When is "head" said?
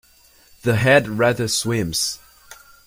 0.77-1.07